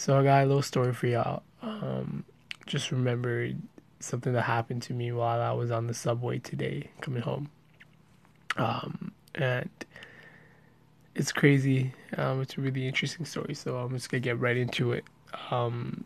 [0.00, 1.42] So I got a little story for y'all.
[1.60, 2.24] Um,
[2.64, 3.60] just remembered
[3.98, 7.50] something that happened to me while I was on the subway today coming home.
[8.56, 9.68] Um, and
[11.14, 11.92] it's crazy.
[12.16, 13.52] Um, it's a really interesting story.
[13.52, 15.04] So I'm just gonna get right into it.
[15.50, 16.04] Um,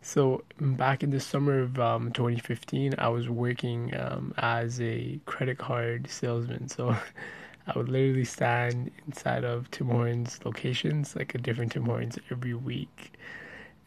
[0.00, 5.58] so back in the summer of um, 2015, I was working um, as a credit
[5.58, 6.68] card salesman.
[6.70, 6.96] So
[7.66, 12.54] I would literally stand inside of Tim Hortons locations, like a different Tim Hortons every
[12.54, 13.18] week,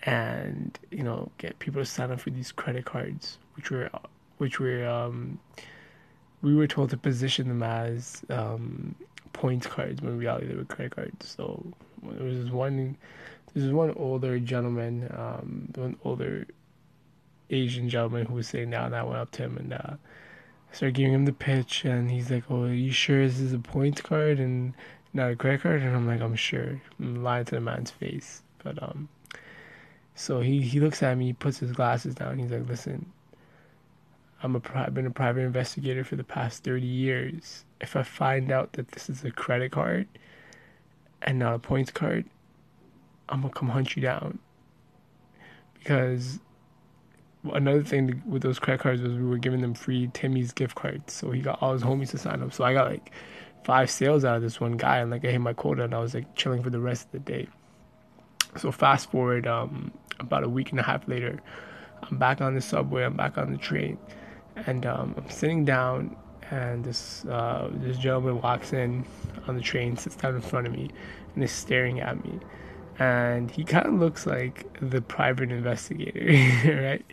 [0.04, 3.90] and you know get people to sign up for these credit cards, which were
[4.38, 5.40] which were um,
[6.42, 8.96] we were told to position them as um,
[9.34, 11.36] points cards when in reality they were credit cards.
[11.38, 11.64] So
[12.04, 12.98] there was this one
[13.54, 16.46] this is one older gentleman, um, one older
[17.50, 18.94] Asian gentleman who was sitting down.
[18.94, 19.96] I went up to him and uh,
[20.72, 23.60] started giving him the pitch, and he's like, "Oh, are you sure this is a
[23.60, 24.74] points card and
[25.14, 28.44] not a credit card?" And I'm like, "I'm sure." I'm lying to the man's face,
[28.64, 29.10] but um,
[30.16, 33.12] so he he looks at me, he puts his glasses down, he's like, "Listen."
[34.44, 37.66] I'm a I've been a private investigator for the past 30 years.
[37.82, 40.08] If I find out that this is a credit card
[41.24, 42.26] and not a points card,
[43.30, 44.40] I'm gonna come hunt you down.
[45.74, 46.40] Because
[47.54, 51.14] another thing with those credit cards was we were giving them free Timmy's gift cards,
[51.14, 52.54] so he got all his homies to sign up.
[52.54, 53.12] So I got like
[53.64, 56.00] five sales out of this one guy, and like I hit my quota, and I
[56.00, 57.48] was like chilling for the rest of the day.
[58.58, 61.40] So fast forward um, about a week and a half later,
[62.04, 63.98] I'm back on the subway, I'm back on the train,
[64.56, 66.16] and um, I'm sitting down,
[66.50, 69.06] and this uh, this gentleman walks in
[69.48, 70.90] on the train, sits down in front of me,
[71.36, 72.40] and is staring at me
[73.00, 77.06] and he kind of looks like the private investigator, right?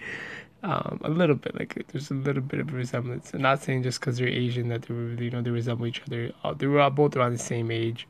[0.62, 3.34] Um, a little bit, like there's a little bit of a resemblance.
[3.34, 6.00] I'm not saying just because they're Asian that they were, you know, they resemble each
[6.06, 6.32] other.
[6.42, 8.08] Uh, they were all both around the same age,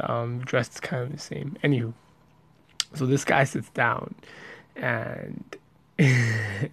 [0.00, 1.56] um, dressed kind of the same.
[1.64, 1.92] Anywho,
[2.94, 4.14] so this guy sits down,
[4.76, 5.56] and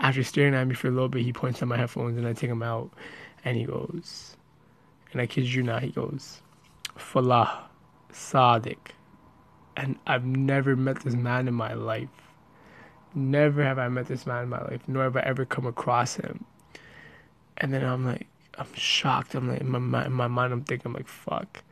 [0.00, 2.32] after staring at me for a little bit, he points at my headphones, and I
[2.32, 2.90] take them out,
[3.44, 4.36] and he goes,
[5.12, 6.40] and I kid you not, he goes,
[6.96, 7.64] Falah,
[8.10, 8.78] Sadiq
[9.76, 12.08] and I've never met this man in my life.
[13.14, 16.16] Never have I met this man in my life, nor have I ever come across
[16.16, 16.44] him.
[17.58, 18.26] And then I'm like,
[18.58, 19.34] I'm shocked.
[19.34, 21.62] I'm like, in my, in my mind, I'm thinking, I'm like, fuck.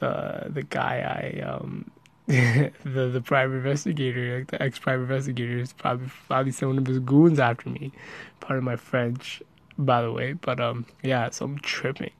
[0.00, 1.90] The the guy I um
[2.28, 6.86] the the private investigator, like the ex private investigator, is probably probably sent one of
[6.86, 7.90] his goons after me.
[8.40, 9.42] Part of my French,
[9.78, 10.34] by the way.
[10.34, 12.12] But um, yeah, so I'm tripping.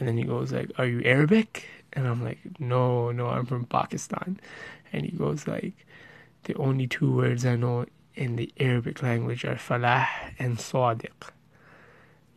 [0.00, 3.64] And then he goes like, "Are you Arabic?" And I'm like, no, no, I'm from
[3.64, 4.38] Pakistan.
[4.92, 5.86] And he goes like,
[6.44, 10.06] the only two words I know in the Arabic language are falah
[10.38, 11.30] and sadiq.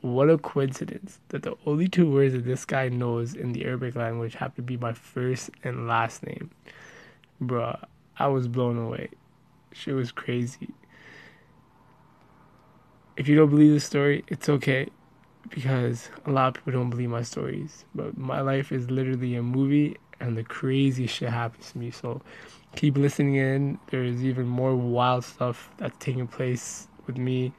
[0.02, 3.96] What a coincidence that the only two words that this guy knows in the Arabic
[3.96, 6.52] language have to be my first and last name.
[7.42, 7.86] Bruh,
[8.18, 9.10] I was blown away.
[9.72, 10.70] Shit was crazy.
[13.16, 14.90] If you don't believe the story, it's okay
[15.50, 17.86] because a lot of people don't believe my stories.
[17.94, 21.92] But my life is literally a movie, and the crazy shit happens to me.
[21.92, 22.22] So
[22.76, 23.80] keep listening in.
[23.88, 27.54] There's even more wild stuff that's taking place with me.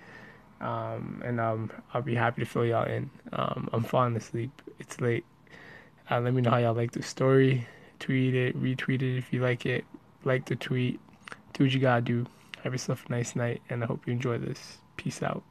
[0.60, 3.10] Um, and um, I'll be happy to fill y'all in.
[3.32, 4.50] Um, I'm falling asleep.
[4.78, 5.24] It's late.
[6.10, 7.66] Uh, let me know how y'all like the story.
[7.98, 9.84] Tweet it, retweet it if you like it.
[10.24, 11.00] Like the tweet.
[11.52, 12.26] Do what you gotta do.
[12.62, 14.78] Have yourself a nice night, and I hope you enjoy this.
[14.96, 15.42] Peace out.